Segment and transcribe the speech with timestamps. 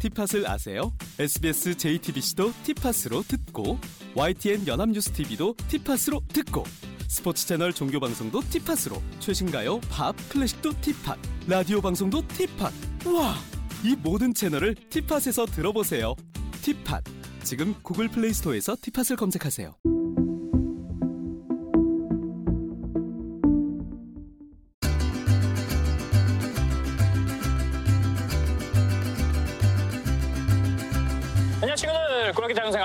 [0.00, 0.92] 티팟을 아세요?
[1.18, 3.78] SBS JTBC도 티팟으로 듣고
[4.14, 6.64] YTN 연합뉴스 TV도 티팟으로 듣고
[7.06, 11.16] 스포츠 채널 종교 방송도 티팟으로 최신가요, 팝, 클래식도 티팟,
[11.46, 12.70] 라디오 방송도 티팟.
[13.12, 13.34] 와,
[13.84, 16.14] 이 모든 채널을 티팟에서 들어보세요.
[16.62, 17.02] 티팟.
[17.42, 19.99] 지금 구글 플레이 스토어에서 티팟을 검색하세요.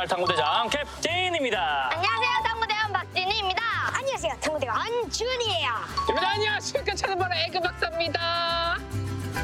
[0.05, 2.43] 자연생활 탐구대장 캡틴입니다 안녕하세요.
[2.43, 3.61] 탐구대원 박진희입니다.
[3.93, 4.33] 안녕하세요.
[4.39, 5.69] 탐구대원 안준이에요.
[6.09, 8.77] 여러분 안녕하십니까 찾아보는 에그 박사입니다.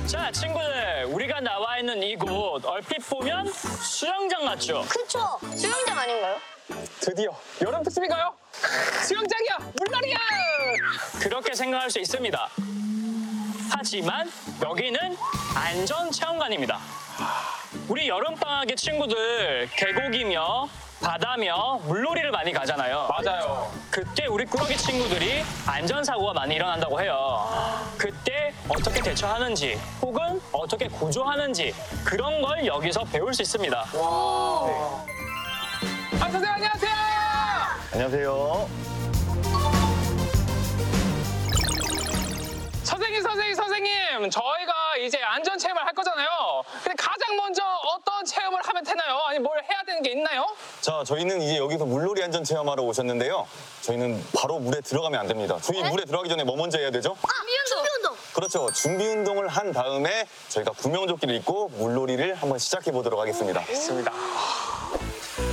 [0.07, 4.83] 자 친구들 우리가 나와 있는 이곳 얼핏 보면 수영장 같죠?
[4.89, 5.39] 그쵸?
[5.55, 6.37] 수영장 아닌가요?
[6.99, 7.31] 드디어
[7.61, 8.33] 여름 특집인가요?
[9.03, 10.17] 수영장이야 물놀이야.
[11.21, 12.49] 그렇게 생각할 수 있습니다
[13.71, 14.31] 하지만
[14.63, 15.17] 여기는
[15.55, 16.79] 안전 체험관입니다
[17.87, 20.67] 우리 여름방학의 친구들 계곡이며
[21.01, 23.71] 바다며 물놀이를 많이 가잖아요 맞아요.
[23.89, 27.81] 그때 우리 꾸러기 친구들이 안전사고가 많이 일어난다고 해요.
[27.97, 31.73] 그때 어떻게 대처하는지 혹은 어떻게 구조하는지
[32.05, 33.79] 그런 걸 여기서 배울 수 있습니다.
[33.79, 34.75] 아
[36.19, 36.91] 선생님 안녕하세요.
[37.93, 38.69] 안녕하세요.
[42.83, 46.27] 선생님 선생님 선생님 저희가 이제 안전 체험을 할 거잖아요.
[46.83, 49.17] 근데 가장 먼저 어떤 체험을 하면 되나요?
[49.27, 49.39] 아니
[50.01, 50.45] 게 있나요?
[50.81, 53.47] 자, 저희는 이제 여기서 물놀이 안전 체험하러 오셨는데요.
[53.81, 55.57] 저희는 바로 물에 들어가면 안 됩니다.
[55.61, 57.15] 저희 물에 들어가기 전에 뭐 먼저 해야 되죠?
[57.21, 57.27] 아,
[57.67, 58.15] 준비 운동.
[58.33, 58.71] 그렇죠.
[58.73, 63.63] 준비 운동을 한 다음에 저희가 구명조끼를 입고 물놀이를 한번 시작해 보도록 하겠습니다.
[63.65, 64.11] 좋습니다.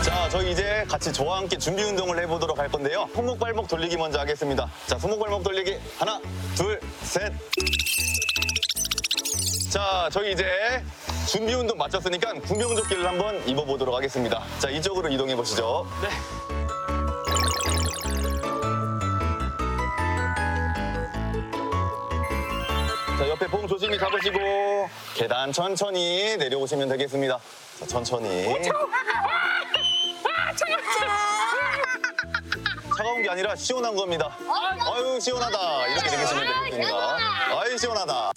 [0.05, 3.09] 자, 저희 이제 같이 저와 함께 준비 운동을 해보도록 할 건데요.
[3.15, 4.71] 손목 발목 돌리기 먼저 하겠습니다.
[4.87, 6.21] 자, 손목 발목 돌리기 하나,
[6.57, 7.33] 둘, 셋.
[9.71, 10.47] 자, 저희 이제
[11.29, 14.43] 준비 운동 마쳤으니까 구명조끼를 한번 입어보도록 하겠습니다.
[14.59, 15.87] 자, 이쪽으로 이동해 보시죠.
[16.01, 16.09] 네.
[23.19, 27.39] 자, 옆에 봉 조심히 잡으시고 계단 천천히 내려오시면 되겠습니다.
[27.81, 28.47] 자, 천천히.
[32.97, 34.35] 차가운 게 아니라 시원한 겁니다.
[34.81, 35.87] 아유, 시원하다.
[35.89, 37.19] 이렇게 되시면 되겠습니다.
[37.61, 38.33] 아유, 시원하다.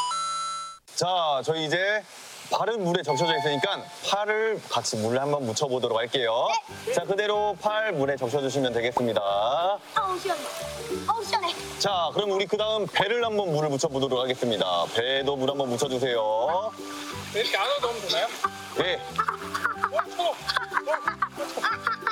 [0.96, 2.04] 자, 저희 이제
[2.52, 6.48] 발은 물에 적셔져 있으니까 팔을 같이 물에 한번 묻혀보도록 할게요.
[6.94, 9.22] 자, 그대로 팔 물에 적셔주시면 되겠습니다.
[9.96, 10.42] 아우, 시원해.
[11.08, 11.54] 아우, 시원해.
[11.80, 14.86] 자, 그럼 우리 그 다음 배를 한번 물을 묻혀보도록 하겠습니다.
[14.94, 16.72] 배도 물 한번 묻혀주세요.
[17.34, 18.28] 이렇게 안으로 넣으면 되나요?
[18.78, 19.00] 네.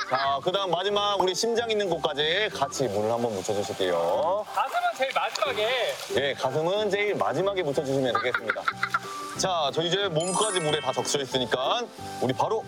[0.08, 4.46] 자, 그 다음 마지막 우리 심장 있는 곳까지 같이 물을 한번 묻혀주실게요.
[4.52, 8.62] 가슴은 제일 마지막에 예, 가슴은 제일 마지막에 묻혀주시면 되겠습니다.
[9.40, 11.80] 자, 저 이제 몸까지 물에 다 적셔 있으니까
[12.20, 12.62] 우리 바로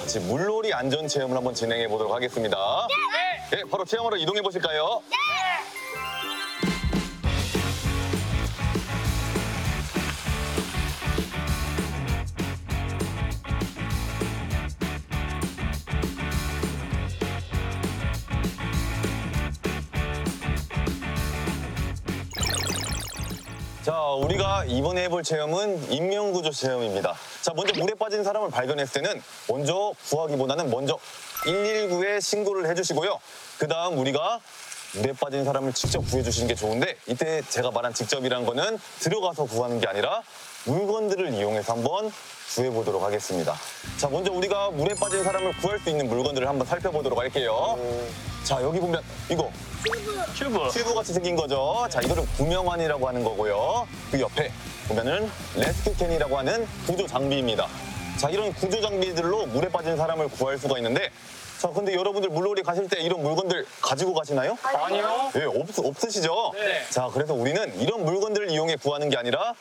[0.00, 2.88] 같이 물놀이 안전 체험을 한번 진행해 보도록 하겠습니다.
[3.52, 5.00] 네, 바로 체험하러 이동해 보실까요?
[23.88, 27.14] 자, 우리가 이번에 해볼 체험은 인명구조 체험입니다.
[27.40, 30.98] 자, 먼저 물에 빠진 사람을 발견했을 때는 먼저 구하기보다는 먼저
[31.46, 33.18] 119에 신고를 해주시고요.
[33.56, 34.40] 그 다음 우리가
[34.94, 39.88] 물에 빠진 사람을 직접 구해주시는 게 좋은데 이때 제가 말한 직접이란 거는 들어가서 구하는 게
[39.88, 40.22] 아니라
[40.64, 42.12] 물건들을 이용해서 한번
[42.54, 43.54] 구해 보도록 하겠습니다.
[43.98, 47.78] 자, 먼저 우리가 물에 빠진 사람을 구할 수 있는 물건들을 한번 살펴보도록 할게요.
[48.44, 49.50] 자, 여기 보면 이거
[50.34, 50.70] 튜브.
[50.72, 51.86] 튜브 같이 생긴 거죠.
[51.90, 53.86] 자, 이거를 구명환이라고 하는 거고요.
[54.10, 54.50] 그 옆에
[54.88, 57.66] 보면은 레스큐캔이라고 하는 구조 장비입니다.
[58.16, 61.10] 자, 이런 구조 장비들로 물에 빠진 사람을 구할 수가 있는데,
[61.58, 64.56] 자, 근데 여러분들 물놀이 가실 때 이런 물건들 가지고 가시나요?
[64.62, 65.30] 아니요.
[65.36, 66.52] 예, 없, 없으시죠?
[66.54, 66.84] 네.
[66.90, 69.54] 자, 그래서 우리는 이런 물건들을 이용해 구하는 게 아니라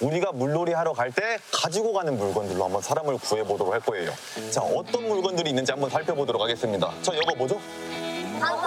[0.00, 4.12] 우리가 물놀이 하러 갈 때 가지고 가는 물건들로 한번 사람을 구해보도록 할 거예요.
[4.50, 6.92] 자, 어떤 물건들이 있는지 한번 살펴보도록 하겠습니다.
[7.02, 7.60] 자, 이거 뭐죠?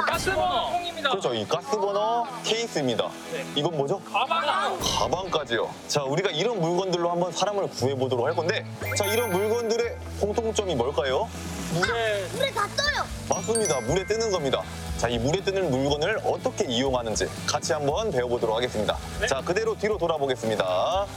[0.08, 1.10] 가스버너 통입니다.
[1.12, 1.34] 그렇죠.
[1.34, 3.10] 이 가스버너 케이스입니다.
[3.56, 4.02] 이건 뭐죠?
[4.12, 4.78] 가방.
[4.80, 5.70] 가방까지요.
[5.88, 8.66] 자, 우리가 이런 물건들로 한번 사람을 구해보도록 할 건데,
[8.98, 11.30] 자, 이런 물건들의 공통점이 뭘까요?
[11.74, 13.01] 물에 물에 다 떠요.
[13.34, 13.80] 맞습니다.
[13.82, 14.62] 물에 뜨는 겁니다.
[14.98, 18.98] 자, 이 물에 뜨는 물건을 어떻게 이용하는지 같이 한번 배워보도록 하겠습니다.
[19.28, 21.08] 자, 그대로 뒤로 돌아보겠습니다.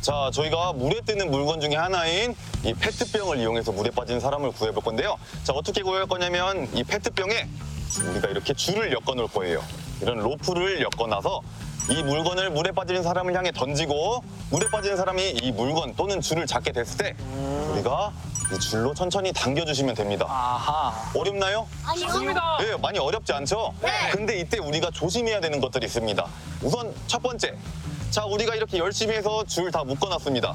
[0.00, 5.16] 자, 저희가 물에 뜨는 물건 중에 하나인 이 페트병을 이용해서 물에 빠진 사람을 구해볼 건데요.
[5.42, 7.48] 자, 어떻게 구할 거냐면 이 페트병에
[8.10, 9.62] 우리가 이렇게 줄을 엮어 놓을 거예요.
[10.00, 11.42] 이런 로프를 엮어 놔서
[11.90, 16.70] 이 물건을 물에 빠지는 사람을 향해 던지고 물에 빠지는 사람이 이 물건 또는 줄을 잡게
[16.70, 17.16] 됐을 때
[17.72, 18.12] 우리가
[18.54, 20.26] 이 줄로 천천히 당겨주시면 됩니다.
[20.28, 20.92] 아하.
[21.18, 21.66] 어렵나요?
[21.84, 22.06] 아니요.
[22.06, 22.58] 좋습니다.
[22.60, 23.74] 네, 많이 어렵지 않죠?
[23.80, 23.90] 네.
[24.12, 26.24] 근데 이때 우리가 조심해야 되는 것들이 있습니다.
[26.62, 27.56] 우선 첫 번째.
[28.10, 30.54] 자, 우리가 이렇게 열심히 해서 줄 다 묶어놨습니다.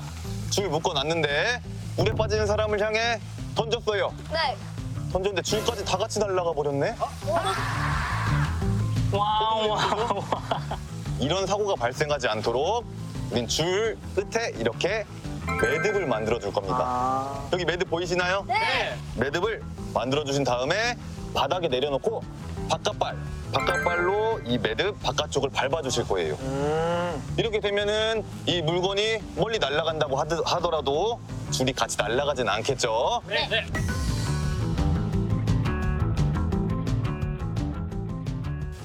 [0.52, 1.62] 줄 묶어놨는데
[1.98, 3.20] 물에 빠지는 사람을 향해
[3.56, 4.14] 던졌어요.
[4.32, 4.56] 네.
[5.12, 6.96] 던졌는데 줄까지 다 같이 날아가 버렸네?
[9.12, 10.24] 와우, 와우.
[11.20, 12.86] 이런 사고가 발생하지 않도록
[13.32, 15.06] 우린 줄 끝에 이렇게
[15.62, 16.78] 매듭을 만들어 줄 겁니다.
[16.82, 17.50] 아.
[17.52, 18.46] 여기 매듭 보이시나요?
[18.48, 18.96] 네.
[19.16, 19.64] 매듭을
[19.94, 20.96] 만들어 주신 다음에
[21.34, 22.22] 바닥에 내려놓고
[22.70, 23.16] 바깥발,
[23.54, 26.38] 바깥발로 이 매듭 바깥쪽을 밟아 주실 거예요.
[27.38, 31.20] 이렇게 되면은 이 물건이 멀리 날아간다고 하드- 하더라도
[31.52, 33.22] 줄이 같이 날아가진 않겠죠.
[33.28, 33.66] 네, 네.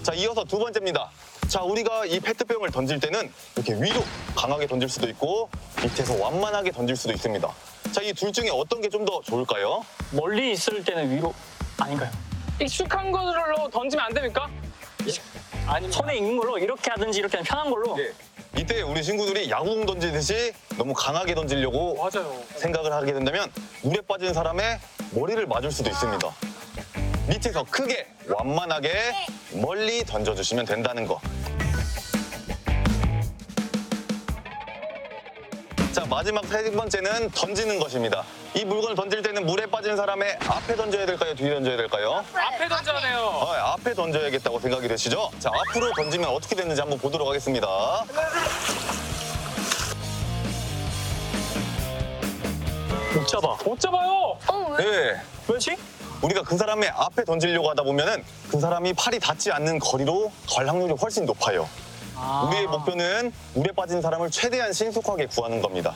[0.03, 1.09] 자, 이어서 두 번째입니다.
[1.49, 4.03] 자, 우리가 이 페트병을 던질 때는 이렇게 위로
[4.35, 5.49] 강하게 던질 수도 있고
[5.83, 7.49] 밑에서 완만하게 던질 수도 있습니다.
[7.93, 9.85] 자, 이 둘 중에 어떤 게 좀 더 좋을까요?
[10.13, 11.35] 멀리 있을 때는 위로
[11.79, 12.11] 아닌가요?
[12.61, 14.49] 익숙한 걸로 던지면 안 됩니까?
[15.67, 17.97] 아니, 손에 있는 걸로 이렇게 하든지 이렇게 하면 편한 걸로.
[18.59, 22.43] 이때 우리 친구들이 야구공 던지듯이 너무 강하게 던지려고 맞아요.
[22.57, 23.51] 생각을 하게 된다면
[23.83, 24.79] 물에 빠진 사람의
[25.13, 26.29] 머리를 맞을 수도 있습니다.
[27.29, 28.93] 밑에서 크게 완만하게
[29.53, 31.21] 멀리 던져주시면 된다는 거.
[35.93, 38.25] 자 마지막 세 번째는 던지는 것입니다.
[38.55, 41.35] 이 물건을 던질 때는 물에 빠진 사람의 앞에 던져야 될까요?
[41.35, 42.25] 뒤에 던져야 될까요?
[42.35, 43.19] 앞에 던져야 돼요.
[43.19, 45.31] 어, 앞에 던져야겠다고 생각이 되시죠?
[45.39, 47.67] 자 앞으로 던지면 어떻게 되는지 한번 보도록 하겠습니다.
[53.15, 53.59] 못 잡아.
[53.63, 54.39] 못 잡아요.
[54.49, 54.85] 어, 왜?
[54.85, 55.21] 네.
[55.49, 55.77] 왜지?
[56.23, 60.95] 우리가 그 사람의 앞에 던지려고 하다 보면은 그 사람이 팔이 닿지 않는 거리로 갈 확률이
[60.95, 61.69] 훨씬 높아요.
[62.25, 62.47] 아.
[62.49, 65.93] 우리의 목표는 물에 빠진 사람을 최대한 신속하게 구하는 겁니다.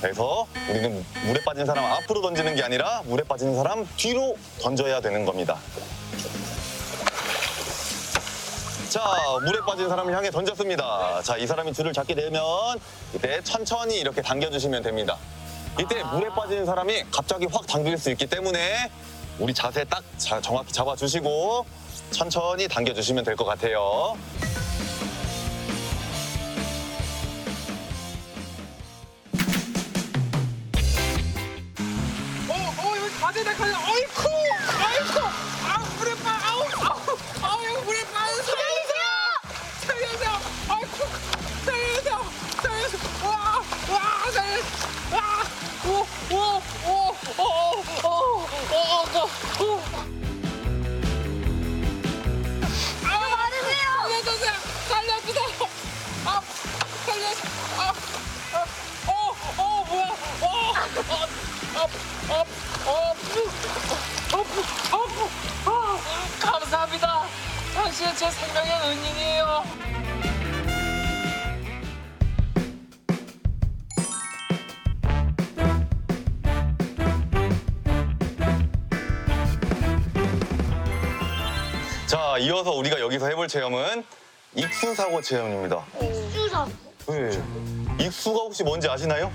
[0.00, 5.24] 그래서 우리는 물에 빠진 사람 앞으로 던지는 게 아니라 물에 빠진 사람 뒤로 던져야 되는
[5.26, 5.58] 겁니다.
[8.88, 9.02] 자,
[9.44, 11.20] 물에 빠진 사람을 향해 던졌습니다.
[11.22, 12.42] 자, 이 사람이 줄을 잡게 되면
[13.14, 15.18] 이때 천천히 이렇게 당겨주시면 됩니다.
[15.78, 18.90] 이때 물에 빠진 사람이 갑자기 확 당길 수 있기 때문에
[19.38, 21.66] 우리 자세 딱 자- 정확히 잡아주시고
[22.10, 24.16] 천천히 당겨주시면 될 것 같아요.
[66.40, 67.24] 감사합니다.
[67.74, 69.62] 당신은 제 생명의 은인이에요.
[82.06, 84.04] 자, 이어서 우리가 여기서 해볼 체험은
[84.54, 85.84] 익수 사고 체험입니다.
[86.32, 86.66] 수사.
[87.06, 87.30] 네.
[88.04, 89.30] 익수가 혹시 뭔지 아시나요?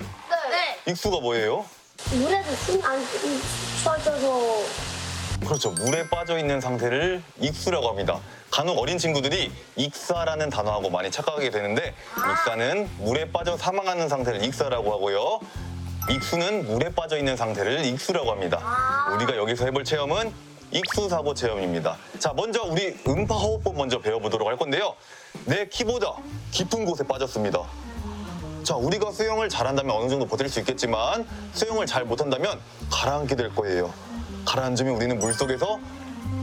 [0.50, 0.92] 네.
[0.92, 1.64] 익수가 뭐예요?
[2.10, 3.04] 물에서 숨안
[3.82, 4.84] 쉬어져서
[5.44, 5.70] 그렇죠.
[5.70, 8.18] 물에 빠져 있는 상태를 익수라고 합니다.
[8.50, 15.40] 간혹 어린 친구들이 익사라는 단어하고 많이 착각하게 되는데 익사는 물에 빠져 사망하는 상태를 익사라고 하고요.
[16.10, 18.60] 익수는 물에 빠져 있는 상태를 익수라고 합니다.
[19.16, 20.32] 우리가 여기서 해볼 체험은
[20.70, 21.96] 익수 사고 체험입니다.
[22.18, 24.94] 자, 먼저 우리 음파 호흡법 먼저 배워보도록 할 건데요.
[25.44, 26.14] 내 키보다
[26.52, 27.60] 깊은 곳에 빠졌습니다.
[28.64, 32.58] 자, 우리가 수영을 잘한다면 어느 정도 버틸 수 있겠지만 수영을 잘 못한다면
[32.90, 33.92] 가라앉게 될 거예요.
[34.46, 35.78] 가라앉으면 우리는 물속에서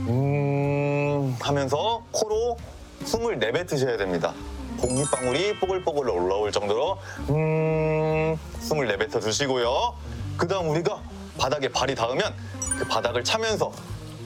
[0.06, 2.56] 음 하면서 코로
[3.04, 4.32] 숨을 내뱉으셔야 됩니다.
[4.80, 6.98] 공기방울이 뽀글뽀글 올라올 정도로
[7.30, 9.94] 음 숨을 내뱉어 주시고요.
[10.36, 11.02] 그 다음 우리가
[11.38, 12.32] 바닥에 발이 닿으면
[12.78, 13.72] 그 바닥을 차면서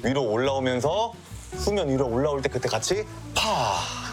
[0.02, 1.14] 위로 올라오면서
[1.56, 4.05] 수면 위로 올라올 때 그때 같이 파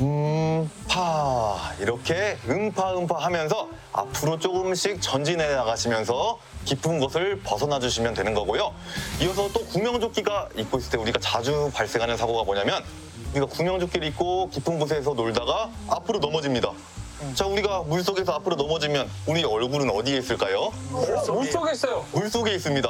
[0.00, 8.34] 음, 파 이렇게 음파 음파 하면서 앞으로 조금씩 전진해 나가시면서 깊은 곳을 벗어나 주시면 되는
[8.34, 8.74] 거고요.
[9.22, 12.84] 이어서 또 구명조끼가 입고 있을 때 우리가 자주 발생하는 사고가 뭐냐면
[13.32, 16.72] 우리가 구명조끼를 입고 깊은 곳에서 놀다가 앞으로 넘어집니다.
[17.34, 20.70] 자, 우리가 물 속에서 앞으로 넘어지면 우리 얼굴은 어디에 있을까요?
[20.90, 22.04] 물 속에 있어요.
[22.12, 22.88] 물 속에 있습니다.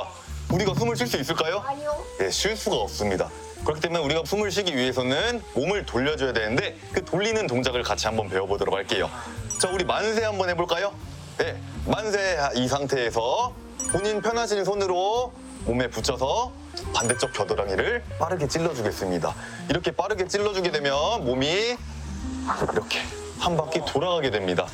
[0.53, 1.63] 우리가 숨을 쉴 수 있을까요?
[1.65, 1.97] 아니요.
[2.21, 3.31] 예, 쉴 수가 없습니다.
[3.67, 8.73] 그렇기 때문에 우리가 숨을 쉬기 위해서는 몸을 돌려줘야 되는데 그 돌리는 동작을 같이 한번 배워보도록
[8.73, 9.11] 할게요.
[9.59, 10.95] 자, 우리 만세 한번 해볼까요?
[11.39, 13.53] 네, 만세 이 상태에서
[13.91, 15.33] 본인 편하신 손으로
[15.65, 16.53] 몸에 붙여서
[16.95, 19.35] 반대쪽 겨드랑이를 빠르게 찔러주겠습니다.
[19.69, 21.77] 이렇게 빠르게 찔러주게 되면 몸이
[22.73, 23.01] 이렇게
[23.41, 24.69] 한 바퀴 돌아가게 됩니다.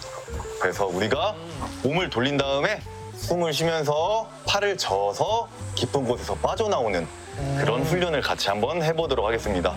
[0.60, 1.34] 그래서 우리가
[1.82, 2.82] 몸을 돌린 다음에
[3.14, 7.21] 숨을 쉬면서 팔을 저어서 깊은 곳에서 빠져나오는
[7.58, 9.74] 그런 훈련을 같이 한번 해보도록 하겠습니다.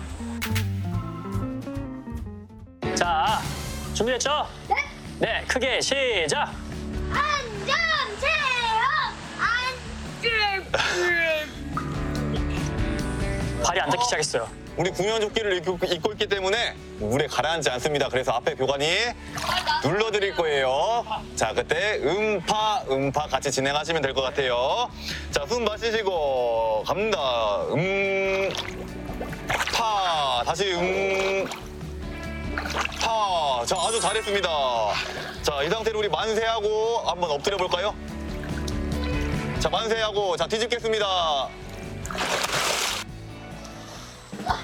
[2.94, 3.40] 자,
[3.94, 4.46] 준비됐죠?
[4.68, 4.74] 네.
[5.18, 6.52] 네, 크게 시작.
[7.10, 7.76] 안전
[8.20, 9.14] 체험
[13.64, 14.46] 발이 안 닿기 시작했어요.
[14.76, 18.08] 우리 구명조끼를 입고, 입고 있기 때문에 물에 가라앉지 않습니다.
[18.08, 18.86] 그래서 앞에 교관이
[19.82, 21.04] 눌러드릴 거예요.
[21.34, 24.90] 자, 그때 음파, 음파 같이 진행하시면 될 것 같아요.
[25.30, 27.62] 자, 숨 마시시고 갑니다.
[27.74, 28.50] 음,
[29.74, 31.46] 파, 다시 음,
[33.00, 33.64] 파.
[33.64, 34.48] 자, 아주 잘했습니다.
[35.42, 37.94] 자, 이 상태로 우리 만세하고 한번 엎드려 볼까요?
[39.58, 41.48] 자, 만세하고 자 뒤집겠습니다.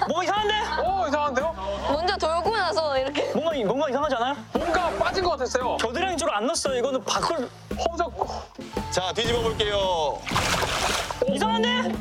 [0.07, 0.53] 뭔가 이상한데?
[0.87, 1.55] 오 이상한데요?
[1.91, 4.35] 먼저 돌고 나서 이렇게 뭔가 뭔가 이상하지 않아요?
[4.53, 5.77] 뭔가 빠진 것 같았어요.
[5.77, 6.75] 겨드랑이 쪽으로 안 넣었어요.
[6.77, 7.49] 이거는 밖을
[7.89, 8.13] 허적
[8.91, 10.19] 자, 뒤집어 볼게요.
[11.27, 11.93] 이상한데?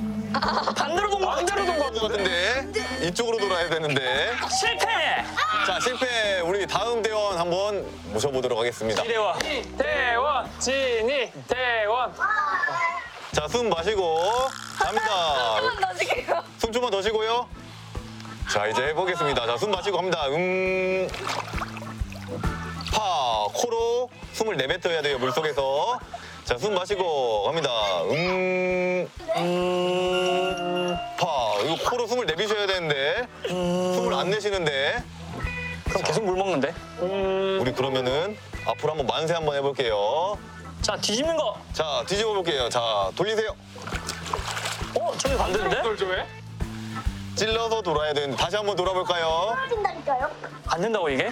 [0.76, 2.72] 반대로 동거 반대로 돈 것 같은데
[3.06, 4.86] 이쪽으로 돌아야 되는데 실패.
[5.66, 9.34] 자 실패 우리 다음 대원 한번 모셔보도록 하겠습니다 이대와
[9.78, 12.12] 대원 진이 대원.
[13.32, 14.18] 자숨 마시고
[14.78, 16.42] 갑니다 넣어줄게요.
[16.58, 17.46] 숨 좀만 더 쉬고요
[18.52, 21.09] 자 이제 해보겠습니다 자 숨 마시고 갑니다 음
[22.92, 25.99] 파 코로 숨을 내뱉어 야 돼요 물속에서
[26.44, 27.71] 자 숨 마시고 갑니다
[28.02, 29.32] 음파
[31.64, 35.02] 이거 코로 숨을 내비셔야 되는데 숨을 안 내쉬는데
[35.88, 36.75] 그럼 계속 물 먹는데?
[37.61, 40.38] 우리 그러면은 앞으로 한번 만세 한번 해볼게요.
[40.80, 41.61] 자, 뒤집는 거.
[41.75, 42.68] 자, 뒤집어 볼게요.
[42.71, 43.54] 자, 돌리세요.
[44.99, 45.82] 어, 저기 반대인데?
[46.06, 46.26] 왜?
[47.36, 49.54] 찔러서 돌아야 되는데 다시 한번 돌아볼까요?
[49.56, 50.30] 떨어진다니까요
[50.68, 51.30] 안 된다고 이게?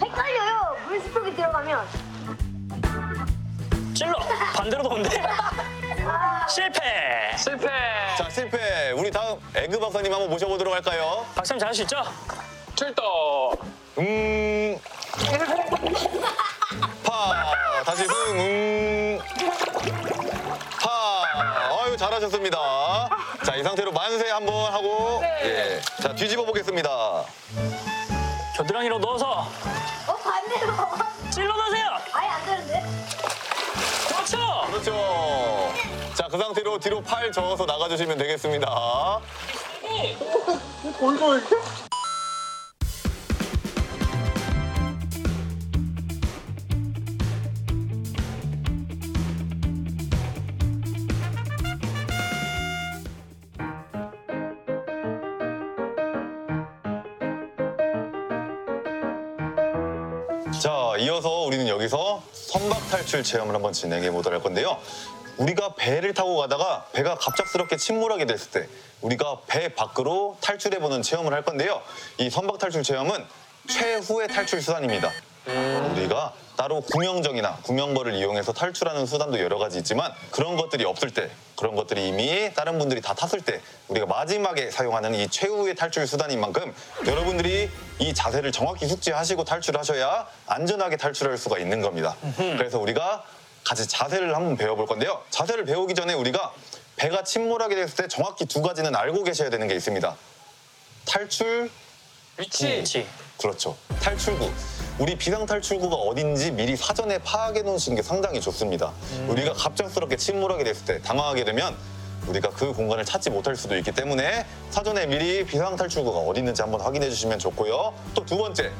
[0.00, 1.86] 헷갈려요 물 속에 들어가면
[3.94, 4.14] 찔러.
[4.56, 5.10] 반대로 도는데?
[6.48, 7.36] 실패.
[7.36, 7.66] 실패.
[8.16, 8.92] 자, 실패.
[8.92, 11.26] 우리 다음 에그 박사님 한번 모셔보도록 할까요?
[11.34, 12.02] 박사님 잘할 수 있죠?
[12.74, 13.04] 출동.
[13.98, 14.78] 음.
[17.04, 17.52] 파.
[17.84, 18.14] 다시 숨.
[18.38, 19.18] 음.
[20.82, 21.82] 파.
[21.84, 22.58] 아유, 잘하셨습니다.
[23.44, 25.20] 자, 이 상태로 만세 한번 하고.
[26.20, 27.24] 뒤집어 보겠습니다.
[28.54, 29.48] 겨드랑이로 넣어서
[30.06, 30.70] 어 반대로
[31.30, 31.86] 찔러 넣으세요.
[32.12, 32.84] 아예 안 되는데
[34.06, 34.36] 그렇죠.
[34.66, 35.72] 그렇죠.
[36.14, 39.20] 자, 그 상태로 뒤로 팔 저어서 나가주시면 되겠습니다.
[63.10, 64.78] 탈출 체험을 한번 진행해 보도록 할 건데요.
[65.36, 68.68] 우리가 배를 타고 가다가 배가 갑작스럽게 침몰하게 됐을 때
[69.00, 71.82] 우리가 배 밖으로 탈출해 보는 체험을 할 건데요.
[72.18, 73.24] 이 선박 탈출 체험은
[73.68, 75.10] 최후의 탈출 수단입니다.
[75.90, 81.74] 우리가 따로 구명정이나 구명벌을 이용해서 탈출하는 수단도 여러 가지 있지만 그런 것들이 없을 때 그런
[81.74, 86.74] 것들이 이미 다른 분들이 다 탔을 때 우리가 마지막에 사용하는 이 최후의 탈출 수단인 만큼
[87.06, 92.14] 여러분들이 이 자세를 정확히 숙지하시고 탈출하셔야 안전하게 탈출할 수가 있는 겁니다.
[92.36, 93.24] 그래서 우리가
[93.64, 95.22] 같이 자세를 한번 배워볼 건데요.
[95.30, 96.52] 자세를 배우기 전에 우리가
[96.96, 100.14] 배가 침몰하게 됐을 때 정확히 두 가지는 알고 계셔야 되는 게 있습니다.
[101.06, 101.70] 탈출
[102.36, 103.06] 위치.
[103.38, 103.78] 그렇죠.
[104.02, 104.50] 탈출구.
[104.98, 108.92] 우리 비상 탈출구가 어딘지 미리 사전에 파악해 놓으시는 게 상당히 좋습니다.
[109.28, 111.74] 우리가 갑작스럽게 침몰하게 됐을 때 당황하게 되면
[112.26, 116.82] 우리가 그 공간을 찾지 못할 수도 있기 때문에 사전에 미리 비상 탈출구가 어디 있는지 한번
[116.82, 117.94] 확인해 주시면 좋고요.
[118.14, 118.70] 또 두 번째.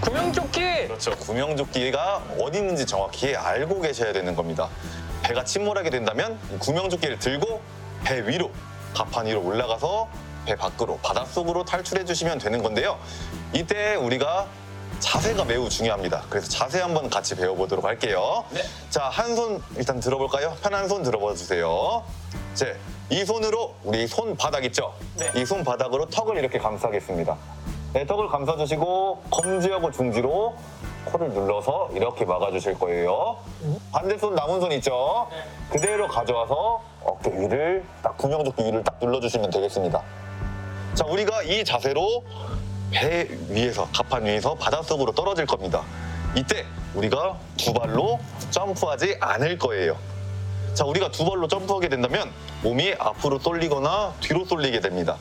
[0.00, 0.60] 구명조끼.
[0.88, 1.12] 그렇죠.
[1.16, 4.68] 구명조끼가 어디 있는지 정확히 알고 계셔야 되는 겁니다.
[5.22, 7.62] 배가 침몰하게 된다면 이 구명조끼를 들고
[8.04, 8.50] 배 위로
[8.94, 10.08] 갑판 위로 올라가서
[10.44, 12.98] 배 밖으로 바닷속으로 탈출해 주시면 되는 건데요.
[13.52, 14.46] 이때 우리가
[15.00, 16.22] 자세가 매우 중요합니다.
[16.30, 18.44] 그래서 자세 한번 같이 배워보도록 할게요.
[18.90, 20.56] 자, 한 손 일단 들어볼까요?
[20.62, 22.02] 편한 손 들어봐 주세요.
[22.54, 22.66] 자,
[23.10, 24.94] 이 손으로 우리 손바닥 있죠?
[25.16, 25.30] 네.
[25.34, 27.36] 이 손바닥으로 턱을 이렇게 감싸겠습니다.
[27.92, 30.54] 네, 턱을 감싸주시고 검지하고 중지로
[31.06, 33.36] 코를 눌러서 이렇게 막아주실 거예요.
[33.92, 35.28] 반대손 남은 손 있죠?
[35.70, 40.02] 그대로 가져와서 어깨 위를 딱 구명조끼 위를 딱 눌러주시면 되겠습니다.
[40.94, 42.24] 자, 우리가 이 자세로
[42.92, 45.82] 배 위에서, 갑판 위에서 바닷속으로 떨어질 겁니다.
[46.36, 48.20] 이때 우리가 두 발로
[48.50, 49.98] 점프하지 않을 거예요.
[50.74, 52.30] 자, 우리가 두 발로 점프하게 된다면
[52.62, 55.16] 몸이 앞으로 쏠리거나 뒤로 쏠리게 됩니다.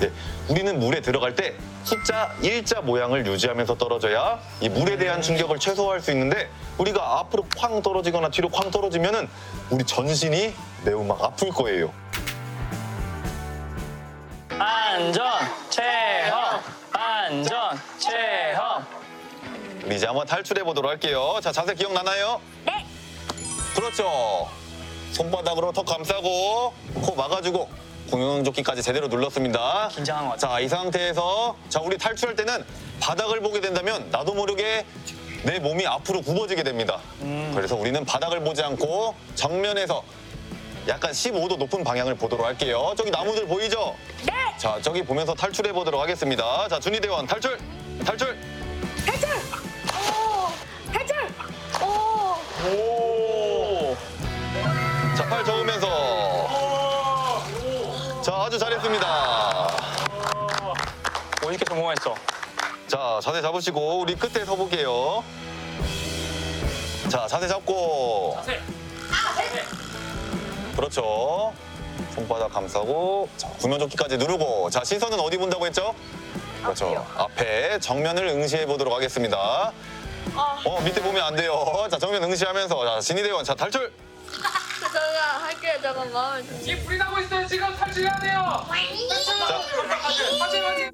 [0.00, 0.10] 네,
[0.48, 1.54] 우리는 물에 들어갈 때
[1.84, 7.80] 숫자 1자 모양을 유지하면서 떨어져야 이 물에 대한 충격을 최소화할 수 있는데 우리가 앞으로 쾅
[7.80, 9.28] 떨어지거나 뒤로 쾅 떨어지면은
[9.70, 10.52] 우리 전신이
[10.84, 11.92] 매우 막 아플 거예요.
[14.58, 15.24] 안전
[15.70, 16.60] 체험
[16.92, 18.84] 안전 체험
[19.84, 21.38] 우리 이제 한번 탈출해 보도록 할게요.
[21.42, 22.40] 자, 자세 기억나나요?
[22.64, 22.86] 네.
[23.74, 24.48] 그렇죠.
[25.12, 27.68] 손바닥으로 턱 감싸고 코 막아주고
[28.10, 29.88] 공용조끼까지 제대로 눌렀습니다.
[29.88, 30.54] 긴장한 것 같아.
[30.54, 32.64] 자, 이 상태에서 자, 우리 탈출할 때는
[33.00, 34.86] 바닥을 보게 된다면 나도 모르게
[35.42, 37.00] 내 몸이 앞으로 굽어지게 됩니다.
[37.54, 40.02] 그래서 우리는 바닥을 보지 않고 정면에서
[40.86, 42.92] 약간 15도 높은 방향을 보도록 할게요.
[42.96, 43.96] 저기 나무들 보이죠?
[44.26, 44.32] 네.
[44.58, 46.68] 자, 저기 보면서 탈출해 보도록 하겠습니다.
[46.68, 47.58] 자, 준희 대원 탈출!
[48.04, 48.38] 탈출!
[49.06, 49.28] 탈출.
[49.30, 50.92] 오.
[50.92, 51.16] 탈출.
[51.82, 51.86] 오.
[52.68, 53.96] 오
[55.16, 56.48] 자, 팔 저으면서.
[58.22, 59.68] 자, 아주 잘했습니다.
[61.40, 62.14] 50개 성공했어
[62.88, 65.22] 자, 자세 잡으시고 우리 끝에 서 볼게요.
[67.10, 68.38] 자, 자세 잡고.
[70.84, 71.54] 그렇죠.
[72.14, 75.94] 손바닥 감싸고 자, 구명조끼까지 누르고 자 시선은 어디 본다고 했죠?
[76.62, 77.06] 그렇죠.
[77.16, 79.72] 앞에 정면을 응시해 보도록 하겠습니다.
[80.66, 81.64] 어 밑에 보면 안 돼요.
[81.90, 83.90] 자 정면 응시하면서 자 진희대원 자 탈출.
[84.82, 85.02] 잠깐
[85.42, 86.44] 할게요 잠깐만.
[86.62, 87.46] 지금 불이 나고 있어요.
[87.46, 88.66] 지금 탈출해야 돼요.
[89.48, 89.62] 자
[90.38, 90.90] 화재 화재.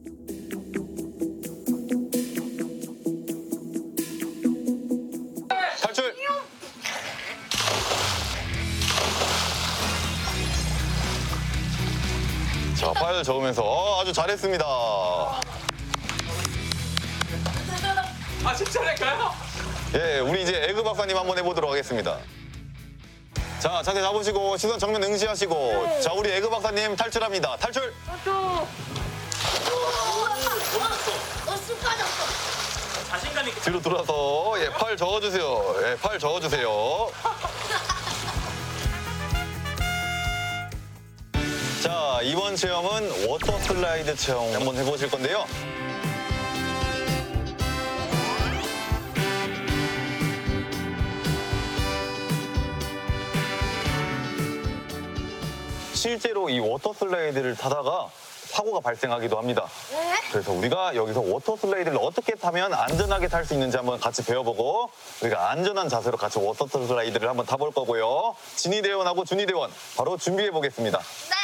[13.01, 14.63] 자, 팔 저으면서 어, 아주 잘했습니다.
[18.45, 19.33] 아 진짜 될까요?
[19.95, 22.19] 예, 우리 이제 에그 박사님 한번 해보도록 하겠습니다.
[23.59, 27.57] 자, 자세 잡으시고 시선 정면 응시하시고 자, 우리 에그 박사님 탈출합니다.
[27.57, 27.95] 탈출.
[33.09, 35.75] 자신감이 뒤로 돌아서 예, 팔 저어주세요.
[35.87, 37.11] 예, 팔 저어주세요.
[42.21, 45.47] 자, 이번 체험은 워터 슬라이드 체험 한번 해보실 건데요.
[55.95, 58.11] 실제로 이 워터 슬라이드를 타다가
[58.49, 59.67] 사고가 발생하기도 합니다.
[60.31, 64.91] 그래서 우리가 여기서 워터 슬라이드를 어떻게 타면 안전하게 탈 수 있는지 한번 같이 배워보고
[65.23, 68.37] 우리가 안전한 자세로 같이 워터 슬라이드를 한번 타볼 거고요.
[68.57, 70.99] 진희 대원하고 준희 대원 바로 준비해 보겠습니다.
[70.99, 71.41] 네.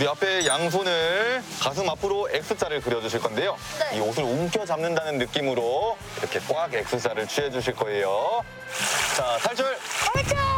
[0.00, 3.54] 우리 앞에 양손을 가슴 앞으로 X자를 그려주실 건데요.
[3.90, 3.98] 네.
[3.98, 8.42] 이 옷을 움켜 잡는다는 느낌으로 이렇게 꽉 X자를 취해주실 거예요.
[9.14, 9.76] 자, 탈출!
[10.14, 10.49] 탈출.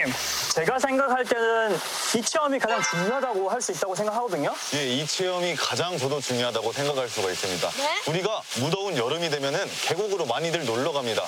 [0.00, 0.14] 선생님
[0.54, 1.78] 제가 생각할 때는
[2.16, 7.08] 이 체험이 가장 중요하다고 할 수 있다고 생각하거든요 예, 이 체험이 가장 저도 중요하다고 생각할
[7.08, 7.70] 수가 있습니다.
[7.70, 8.00] 네?
[8.06, 11.22] 우리가 무더운 여름이 되면은 계곡으로 많이들 놀러 갑니다.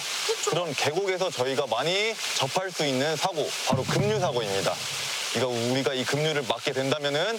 [0.49, 4.75] 그런 계곡에서 저희가 많이 접할 수 있는 사고, 바로 급류 사고입니다.
[5.37, 7.39] 이거 우리가 이 급류를 막게 된다면은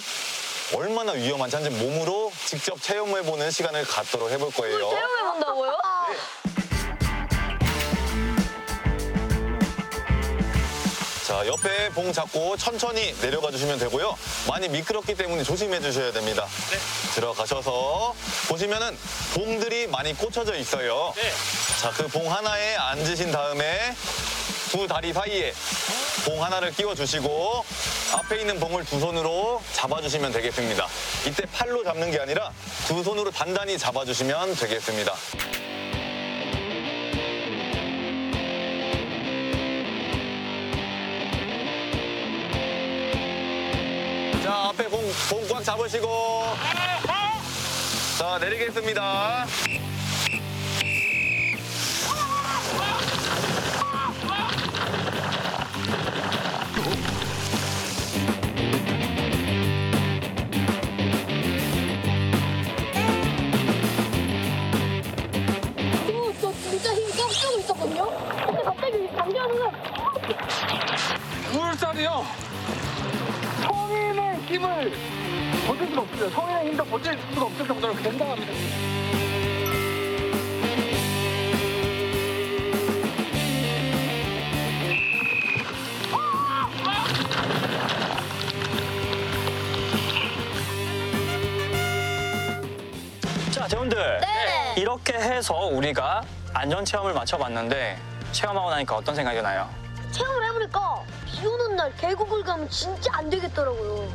[0.76, 4.78] 얼마나 위험한지 한번 몸으로 직접 체험해보는 시간을 갖도록 해볼 거예요.
[4.78, 5.78] 체험해 본다고요?
[11.26, 14.16] 자, 옆에 봉 잡고 천천히 내려가 주시면 되고요.
[14.46, 16.46] 많이 미끄럽기 때문에 조심해 주셔야 됩니다.
[17.14, 18.14] 들어가셔서
[18.48, 18.96] 보시면은
[19.32, 21.14] 봉들이 많이 꽂혀져 있어요.
[21.16, 21.32] 네.
[21.80, 23.94] 자, 그 봉 하나에 앉으신 다음에
[24.70, 25.54] 두 다리 사이에
[26.26, 27.64] 봉 하나를 끼워 주시고
[28.12, 30.86] 앞에 있는 봉을 두 손으로 잡아주시면 되겠습니다.
[31.26, 32.52] 이때 팔로 잡는 게 아니라
[32.86, 35.14] 두 손으로 단단히 잡아주시면 되겠습니다.
[45.14, 46.44] 자, 앞에 봉, 봉꽉 잡으시고.
[48.18, 49.46] 자, 내리겠습니다.
[94.84, 96.20] 이렇게 해서 우리가
[96.52, 97.96] 안전 체험을 마쳐봤는데
[98.32, 99.66] 체험하고 나니까 어떤 생각이 드나요?
[100.12, 104.06] 체험을 해보니까 비 오는 날 계곡을 가면 진짜 안 되겠더라고요.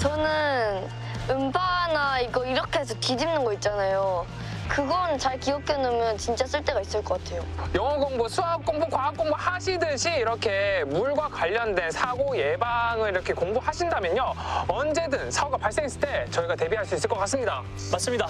[0.00, 0.90] 저는
[1.30, 4.26] 음파나 이거 이렇게 해서 뒤집는 거 있잖아요.
[4.68, 7.44] 그건 잘 기억해 놓으면 진짜 쓸 데가 있을 것 같아요.
[7.76, 14.34] 영어 공부, 수학 공부, 과학 공부 하시듯이 이렇게 물과 관련된 사고 예방을 이렇게 공부하신다면요.
[14.66, 17.62] 언제든 사고가 발생했을 때 저희가 대비할 수 있을 것 같습니다.
[17.92, 18.26] 맞습니다.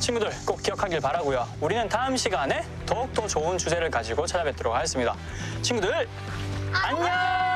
[0.00, 1.46] 친구들 꼭 기억하길 바라고요.
[1.60, 5.14] 우리는 다음 시간에 더욱더 좋은 주제를 가지고 찾아뵙도록 하겠습니다.
[5.62, 6.08] 친구들
[6.72, 7.49] 안녕!